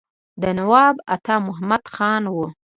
دا 0.41 0.49
نواب 0.59 0.95
عطا 1.13 1.35
محمد 1.47 1.83
خان 1.93 2.23
وو. 2.33 2.45